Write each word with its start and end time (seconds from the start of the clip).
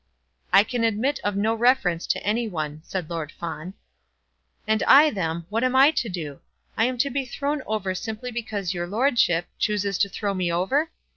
"I 0.51 0.63
can 0.63 0.83
admit 0.83 1.19
of 1.23 1.35
no 1.35 1.53
reference 1.53 2.07
to 2.07 2.23
any 2.23 2.47
one," 2.47 2.81
said 2.83 3.07
Lord 3.07 3.31
Fawn. 3.31 3.75
"And 4.65 4.81
I 4.87 5.11
then, 5.11 5.45
what 5.49 5.63
am 5.63 5.75
I 5.75 5.91
to 5.91 6.09
do? 6.09 6.39
I 6.75 6.85
am 6.85 6.97
to 6.97 7.11
be 7.11 7.23
thrown 7.23 7.61
over 7.67 7.93
simply 7.93 8.31
because 8.31 8.73
your 8.73 8.87
lordship 8.87 9.45
chooses 9.59 9.99
to 9.99 10.09
throw 10.09 10.33
me 10.33 10.51
over? 10.51 10.89